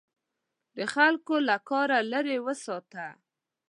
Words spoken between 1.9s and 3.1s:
لیرې وساته.